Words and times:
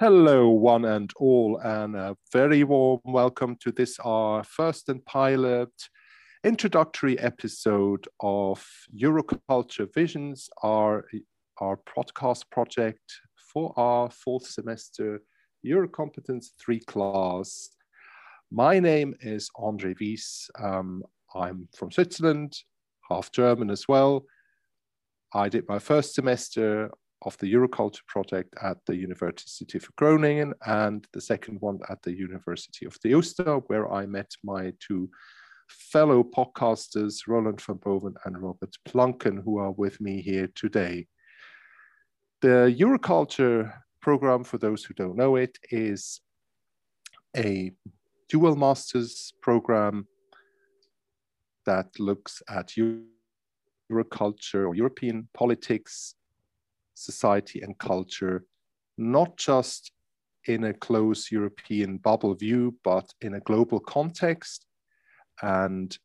Hello, 0.00 0.48
one 0.48 0.84
and 0.84 1.12
all, 1.16 1.58
and 1.58 1.96
a 1.96 2.16
very 2.32 2.62
warm 2.62 3.00
welcome 3.04 3.56
to 3.56 3.72
this, 3.72 3.98
our 3.98 4.44
first 4.44 4.88
and 4.88 5.04
pilot 5.04 5.72
introductory 6.44 7.18
episode 7.18 8.06
of 8.20 8.64
Euroculture 8.96 9.92
Visions, 9.92 10.48
our, 10.62 11.04
our 11.60 11.78
podcast 11.78 12.44
project 12.52 13.00
for 13.52 13.76
our 13.76 14.08
fourth 14.08 14.46
semester 14.46 15.20
Eurocompetence 15.66 16.50
3 16.60 16.78
class. 16.78 17.70
My 18.52 18.78
name 18.78 19.16
is 19.20 19.50
Andre 19.56 19.94
Wies. 19.94 20.48
Um, 20.60 21.02
I'm 21.34 21.66
from 21.76 21.90
Switzerland, 21.90 22.56
half 23.10 23.32
German 23.32 23.68
as 23.68 23.88
well. 23.88 24.26
I 25.34 25.48
did 25.48 25.68
my 25.68 25.80
first 25.80 26.14
semester 26.14 26.88
of 27.22 27.36
the 27.38 27.52
Euroculture 27.52 28.06
project 28.06 28.54
at 28.62 28.78
the 28.86 28.96
University 28.96 29.78
of 29.78 29.96
Groningen 29.96 30.54
and 30.66 31.06
the 31.12 31.20
second 31.20 31.60
one 31.60 31.80
at 31.88 32.00
the 32.02 32.16
University 32.16 32.86
of 32.86 32.98
Deusto, 33.00 33.62
where 33.66 33.92
I 33.92 34.06
met 34.06 34.30
my 34.44 34.72
two 34.80 35.10
fellow 35.68 36.22
podcasters, 36.22 37.26
Roland 37.26 37.60
van 37.60 37.76
Boven 37.76 38.14
and 38.24 38.40
Robert 38.40 38.76
Planken, 38.86 39.42
who 39.42 39.58
are 39.58 39.72
with 39.72 40.00
me 40.00 40.22
here 40.22 40.48
today. 40.54 41.06
The 42.40 42.74
Euroculture 42.78 43.72
program, 44.00 44.44
for 44.44 44.58
those 44.58 44.84
who 44.84 44.94
don't 44.94 45.16
know 45.16 45.36
it, 45.36 45.58
is 45.70 46.20
a 47.36 47.72
dual 48.28 48.56
master's 48.56 49.32
program 49.42 50.06
that 51.66 51.88
looks 51.98 52.42
at 52.48 52.72
Euroculture 53.90 54.66
or 54.66 54.74
European 54.74 55.28
politics 55.34 56.14
society, 56.98 57.60
and 57.60 57.78
culture, 57.78 58.44
not 58.96 59.36
just 59.36 59.92
in 60.44 60.64
a 60.64 60.74
close 60.74 61.30
European 61.30 61.98
bubble 61.98 62.34
view, 62.34 62.74
but 62.82 63.12
in 63.20 63.34
a 63.34 63.40
global 63.40 63.80
context. 63.80 64.66
And 65.42 65.96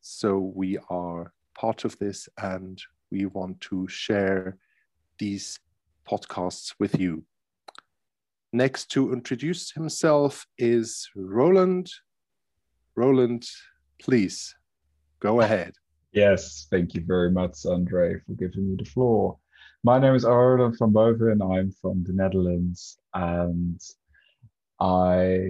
so 0.00 0.52
we 0.54 0.78
are 0.90 1.32
part 1.58 1.84
of 1.84 1.96
this 1.98 2.28
and 2.38 2.82
we 3.10 3.26
want 3.26 3.60
to 3.62 3.86
share 3.88 4.58
these 5.18 5.60
podcasts 6.08 6.74
with 6.78 6.98
you. 6.98 7.24
Next 8.52 8.90
to 8.90 9.12
introduce 9.12 9.72
himself 9.72 10.46
is 10.58 11.08
Roland. 11.16 11.90
Roland, 12.96 13.46
please 14.00 14.54
go 15.20 15.40
ahead. 15.40 15.74
Yes, 16.12 16.66
thank 16.70 16.94
you 16.94 17.02
very 17.04 17.30
much, 17.30 17.66
Andre, 17.66 18.20
for 18.26 18.32
giving 18.34 18.70
me 18.70 18.76
the 18.78 18.84
floor. 18.84 19.38
My 19.86 19.98
name 19.98 20.14
is 20.14 20.24
Roland 20.24 20.78
van 20.78 20.92
Boven. 20.92 21.42
I'm 21.42 21.70
from 21.70 22.04
the 22.04 22.14
Netherlands, 22.14 22.96
and 23.12 23.78
I 24.80 25.40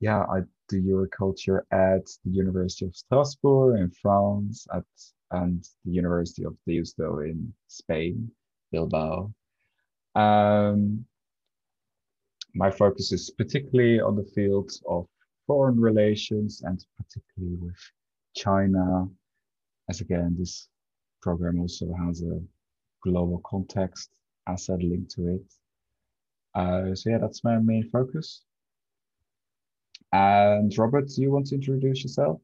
yeah 0.00 0.20
I 0.24 0.40
do 0.68 0.82
Euroculture 0.82 1.62
at 1.72 2.04
the 2.22 2.30
University 2.30 2.84
of 2.84 2.94
Strasbourg 2.94 3.80
in 3.80 3.90
France, 3.90 4.66
at 4.74 4.84
and 5.30 5.66
the 5.86 5.92
University 5.92 6.44
of 6.44 6.58
Deusto 6.68 7.20
in 7.20 7.54
Spain, 7.68 8.30
Bilbao. 8.70 9.32
Um, 10.14 11.06
my 12.54 12.70
focus 12.70 13.12
is 13.12 13.30
particularly 13.30 13.98
on 13.98 14.14
the 14.14 14.30
fields 14.34 14.82
of 14.86 15.06
foreign 15.46 15.80
relations 15.80 16.60
and 16.66 16.84
particularly 16.98 17.56
with 17.56 17.80
China, 18.36 19.08
as 19.88 20.02
again 20.02 20.36
this 20.38 20.68
program 21.22 21.58
also 21.58 21.94
has 21.94 22.20
a 22.22 22.42
global 23.02 23.40
context 23.44 24.10
asset 24.46 24.82
linked 24.82 25.10
to 25.12 25.28
it. 25.28 25.52
Uh, 26.54 26.94
so 26.94 27.10
yeah, 27.10 27.18
that's 27.18 27.44
my 27.44 27.58
main 27.58 27.88
focus. 27.90 28.42
And 30.12 30.76
Robert, 30.76 31.08
do 31.08 31.22
you 31.22 31.30
want 31.30 31.46
to 31.48 31.54
introduce 31.54 32.02
yourself? 32.02 32.40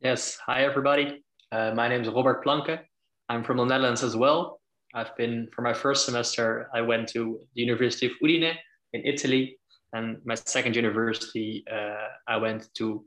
Yes. 0.00 0.38
Hi, 0.46 0.64
everybody. 0.64 1.22
Uh, 1.52 1.72
my 1.74 1.88
name 1.88 2.02
is 2.02 2.08
Robert 2.08 2.44
Planke. 2.44 2.80
I'm 3.28 3.44
from 3.44 3.58
the 3.58 3.64
Netherlands 3.64 4.02
as 4.02 4.16
well. 4.16 4.60
I've 4.94 5.14
been, 5.16 5.48
for 5.52 5.62
my 5.62 5.74
first 5.74 6.06
semester, 6.06 6.70
I 6.74 6.80
went 6.80 7.08
to 7.10 7.40
the 7.54 7.60
University 7.60 8.06
of 8.06 8.12
Udine 8.22 8.54
in 8.94 9.04
Italy. 9.04 9.58
And 9.92 10.18
my 10.24 10.34
second 10.34 10.76
university, 10.76 11.64
uh, 11.70 12.08
I 12.26 12.36
went 12.36 12.72
to 12.74 13.04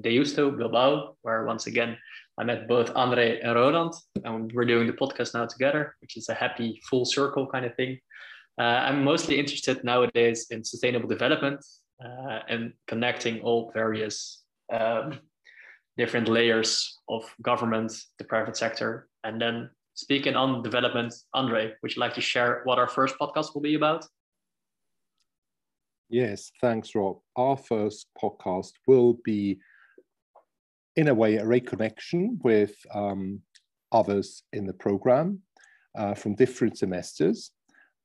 Deusto, 0.00 0.50
Bilbao, 0.50 1.16
where 1.22 1.44
once 1.44 1.66
again 1.66 1.96
I 2.38 2.44
met 2.44 2.66
both 2.66 2.90
Andre 2.96 3.40
and 3.40 3.54
Roland, 3.54 3.92
and 4.24 4.50
we're 4.52 4.64
doing 4.64 4.86
the 4.86 4.92
podcast 4.92 5.34
now 5.34 5.46
together, 5.46 5.94
which 6.00 6.16
is 6.16 6.28
a 6.28 6.34
happy 6.34 6.80
full 6.88 7.04
circle 7.04 7.46
kind 7.46 7.64
of 7.64 7.74
thing. 7.76 7.98
Uh, 8.58 8.62
I'm 8.86 9.04
mostly 9.04 9.38
interested 9.38 9.84
nowadays 9.84 10.46
in 10.50 10.64
sustainable 10.64 11.08
development 11.08 11.64
uh, 12.04 12.40
and 12.48 12.72
connecting 12.88 13.40
all 13.40 13.70
various 13.72 14.42
um, 14.72 15.20
different 15.96 16.28
layers 16.28 16.98
of 17.08 17.22
government, 17.42 17.92
the 18.18 18.24
private 18.24 18.56
sector, 18.56 19.08
and 19.22 19.40
then 19.40 19.70
speaking 19.94 20.34
on 20.34 20.62
development. 20.62 21.14
Andre, 21.34 21.72
would 21.82 21.94
you 21.94 22.00
like 22.00 22.14
to 22.14 22.20
share 22.20 22.62
what 22.64 22.78
our 22.78 22.88
first 22.88 23.14
podcast 23.20 23.54
will 23.54 23.62
be 23.62 23.74
about? 23.76 24.04
Yes, 26.08 26.50
thanks, 26.60 26.94
Rob. 26.94 27.18
Our 27.36 27.56
first 27.56 28.08
podcast 28.20 28.72
will 28.86 29.18
be 29.24 29.58
in 30.96 31.08
a 31.08 31.14
way, 31.14 31.36
a 31.36 31.44
reconnection 31.44 32.42
with 32.42 32.74
um, 32.92 33.40
others 33.92 34.42
in 34.52 34.66
the 34.66 34.72
program 34.72 35.40
uh, 35.96 36.14
from 36.14 36.34
different 36.34 36.78
semesters, 36.78 37.50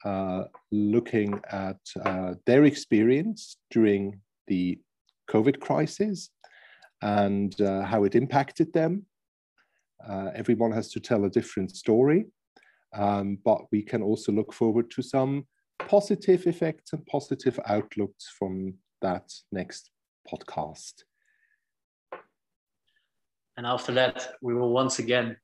uh, 0.06 0.44
looking 0.72 1.40
at 1.52 1.80
uh, 2.06 2.34
their 2.46 2.66
experience 2.66 3.58
during 3.72 4.20
the 4.48 4.80
COVID 5.30 5.60
crisis 5.60 6.30
and 7.02 7.60
uh, 7.62 7.84
how 7.84 8.04
it 8.04 8.16
impacted 8.16 8.74
them. 8.74 9.06
Uh, 10.08 10.30
everyone 10.34 10.72
has 10.72 10.90
to 10.92 11.00
tell 11.00 11.26
a 11.26 11.30
different 11.30 11.76
story, 11.76 12.26
um, 12.94 13.38
but 13.44 13.62
we 13.72 13.82
can 13.82 14.02
also 14.02 14.32
look 14.32 14.54
forward 14.54 14.90
to 14.92 15.02
some 15.02 15.46
positive 15.88 16.48
effects 16.48 16.94
and 16.94 17.06
positive 17.06 17.60
outlooks 17.68 18.28
from 18.38 18.74
that 19.02 19.32
next 19.52 19.92
podcast. 20.32 21.04
And 23.60 23.68
after 23.68 23.92
that, 23.92 24.36
we 24.42 24.54
will 24.54 24.72
once 24.72 25.00
again 25.00 25.36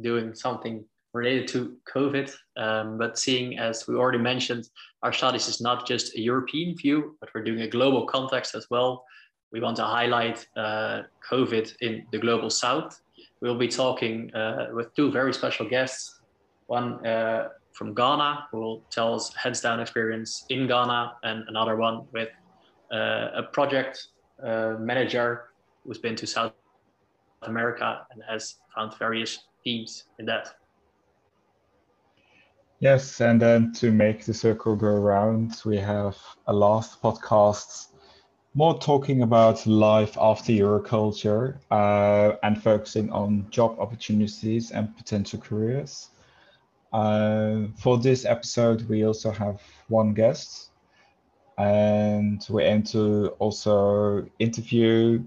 doing 0.00 0.36
something 0.36 0.84
related 1.12 1.48
to 1.48 1.76
COVID. 1.92 2.32
Um, 2.56 2.96
but 2.96 3.18
seeing 3.18 3.58
as 3.58 3.88
we 3.88 3.96
already 3.96 4.18
mentioned, 4.18 4.68
our 5.02 5.12
studies 5.12 5.48
is 5.48 5.60
not 5.60 5.84
just 5.84 6.14
a 6.14 6.20
European 6.20 6.76
view, 6.76 7.16
but 7.18 7.28
we're 7.34 7.42
doing 7.42 7.62
a 7.62 7.68
global 7.68 8.06
context 8.06 8.54
as 8.54 8.68
well. 8.70 9.04
We 9.50 9.58
want 9.58 9.76
to 9.78 9.82
highlight 9.82 10.46
uh, 10.56 11.02
COVID 11.28 11.74
in 11.80 12.06
the 12.12 12.18
global 12.18 12.50
south. 12.50 13.00
We'll 13.40 13.58
be 13.58 13.66
talking 13.66 14.32
uh, 14.32 14.68
with 14.72 14.94
two 14.94 15.10
very 15.10 15.34
special 15.34 15.68
guests. 15.68 16.20
One 16.68 17.04
uh, 17.04 17.48
from 17.72 17.94
Ghana, 17.94 18.46
who 18.52 18.58
will 18.60 18.84
tell 18.90 19.12
us 19.12 19.34
heads 19.34 19.60
down 19.60 19.80
experience 19.80 20.44
in 20.50 20.68
Ghana, 20.68 21.14
and 21.24 21.42
another 21.48 21.74
one 21.74 22.06
with 22.12 22.28
uh, 22.92 23.30
a 23.34 23.42
project 23.42 24.06
uh, 24.40 24.74
manager 24.78 25.46
who's 25.82 25.98
been 25.98 26.14
to 26.14 26.28
South 26.28 26.52
America 27.46 28.06
and 28.10 28.22
has 28.28 28.56
found 28.74 28.96
various 28.98 29.38
themes 29.64 30.04
in 30.18 30.26
that. 30.26 30.54
Yes, 32.80 33.20
and 33.20 33.40
then 33.40 33.72
to 33.74 33.90
make 33.90 34.24
the 34.24 34.34
circle 34.34 34.76
go 34.76 34.88
around, 34.88 35.62
we 35.64 35.78
have 35.78 36.16
a 36.46 36.52
last 36.52 37.00
podcast 37.02 37.88
more 38.56 38.78
talking 38.78 39.20
about 39.20 39.66
life 39.66 40.16
after 40.18 40.50
Euroculture 40.50 41.58
uh, 41.70 42.36
and 42.42 42.62
focusing 42.62 43.10
on 43.10 43.46
job 43.50 43.78
opportunities 43.78 44.70
and 44.70 44.96
potential 44.96 45.38
careers. 45.38 46.08
Uh, 46.90 47.66
for 47.76 47.98
this 47.98 48.24
episode, 48.24 48.88
we 48.88 49.04
also 49.04 49.30
have 49.30 49.60
one 49.88 50.14
guest, 50.14 50.70
and 51.58 52.46
we 52.48 52.64
aim 52.64 52.82
to 52.82 53.28
also 53.38 54.26
interview 54.38 55.22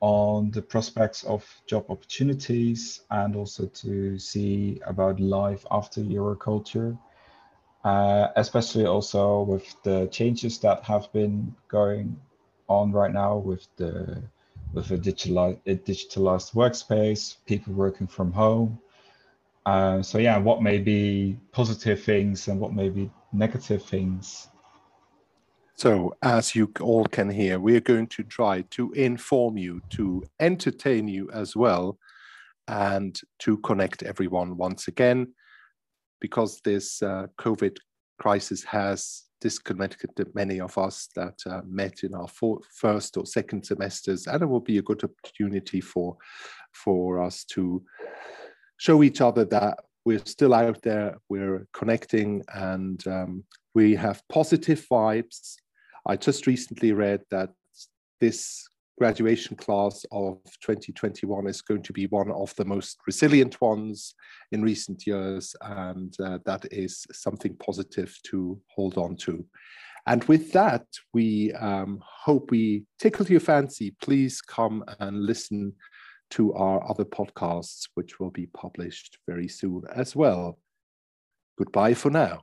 on 0.00 0.50
the 0.50 0.62
prospects 0.62 1.24
of 1.24 1.44
job 1.66 1.84
opportunities 1.88 3.00
and 3.10 3.34
also 3.34 3.66
to 3.66 4.18
see 4.18 4.80
about 4.86 5.18
life 5.18 5.66
after 5.70 6.00
Euroculture, 6.00 6.96
uh, 7.84 8.28
especially 8.36 8.86
also 8.86 9.42
with 9.42 9.74
the 9.82 10.06
changes 10.12 10.58
that 10.60 10.82
have 10.84 11.12
been 11.12 11.54
going 11.68 12.20
on 12.68 12.92
right 12.92 13.12
now 13.12 13.36
with 13.36 13.66
the 13.76 14.22
with 14.74 14.90
a 14.90 14.98
digitalized, 14.98 15.58
a 15.66 15.74
digitalized 15.76 16.52
workspace, 16.52 17.36
people 17.46 17.72
working 17.72 18.06
from 18.06 18.30
home. 18.30 18.78
Uh, 19.64 20.02
so 20.02 20.18
yeah, 20.18 20.36
what 20.36 20.62
may 20.62 20.78
be 20.78 21.38
positive 21.52 22.02
things 22.02 22.48
and 22.48 22.60
what 22.60 22.74
may 22.74 22.88
be 22.90 23.10
negative 23.32 23.82
things 23.82 24.48
so, 25.78 26.12
as 26.22 26.56
you 26.56 26.72
all 26.80 27.04
can 27.04 27.30
hear, 27.30 27.60
we 27.60 27.76
are 27.76 27.80
going 27.80 28.08
to 28.08 28.24
try 28.24 28.62
to 28.70 28.90
inform 28.92 29.56
you, 29.56 29.80
to 29.90 30.24
entertain 30.40 31.06
you 31.06 31.30
as 31.30 31.54
well, 31.54 31.98
and 32.66 33.18
to 33.40 33.58
connect 33.58 34.02
everyone 34.02 34.56
once 34.56 34.88
again, 34.88 35.34
because 36.20 36.60
this 36.64 37.00
uh, 37.00 37.28
COVID 37.38 37.76
crisis 38.18 38.64
has 38.64 39.24
disconnected 39.40 40.10
many 40.34 40.60
of 40.60 40.76
us 40.76 41.08
that 41.14 41.38
uh, 41.46 41.60
met 41.64 42.02
in 42.02 42.12
our 42.12 42.26
for, 42.26 42.58
first 42.74 43.16
or 43.16 43.24
second 43.24 43.64
semesters, 43.64 44.26
and 44.26 44.42
it 44.42 44.46
will 44.46 44.58
be 44.58 44.78
a 44.78 44.82
good 44.82 45.04
opportunity 45.04 45.80
for 45.80 46.16
for 46.72 47.22
us 47.22 47.44
to 47.44 47.84
show 48.78 49.04
each 49.04 49.20
other 49.20 49.44
that 49.44 49.78
we're 50.04 50.24
still 50.24 50.54
out 50.54 50.80
there, 50.82 51.18
we're 51.28 51.66
connecting, 51.72 52.42
and 52.54 53.06
um, 53.06 53.44
we 53.74 53.94
have 53.94 54.22
positive 54.28 54.84
vibes. 54.90 55.56
I 56.08 56.16
just 56.16 56.46
recently 56.46 56.92
read 56.92 57.20
that 57.30 57.50
this 58.18 58.66
graduation 58.98 59.56
class 59.56 60.06
of 60.10 60.38
2021 60.62 61.46
is 61.46 61.60
going 61.60 61.82
to 61.82 61.92
be 61.92 62.06
one 62.06 62.32
of 62.32 62.54
the 62.56 62.64
most 62.64 62.98
resilient 63.06 63.60
ones 63.60 64.14
in 64.50 64.62
recent 64.62 65.06
years, 65.06 65.54
and 65.60 66.14
uh, 66.18 66.38
that 66.46 66.66
is 66.72 67.06
something 67.12 67.54
positive 67.56 68.16
to 68.30 68.58
hold 68.74 68.96
on 68.96 69.16
to. 69.16 69.44
And 70.06 70.24
with 70.24 70.52
that, 70.52 70.86
we 71.12 71.52
um, 71.52 72.00
hope 72.02 72.50
we 72.50 72.84
tickled 72.98 73.28
your 73.28 73.40
fancy. 73.40 73.94
Please 74.00 74.40
come 74.40 74.82
and 75.00 75.26
listen 75.26 75.74
to 76.30 76.54
our 76.54 76.88
other 76.88 77.04
podcasts, 77.04 77.88
which 77.94 78.18
will 78.18 78.30
be 78.30 78.46
published 78.46 79.18
very 79.28 79.48
soon 79.48 79.82
as 79.94 80.16
well. 80.16 80.58
Goodbye 81.58 81.92
for 81.92 82.10
now. 82.10 82.40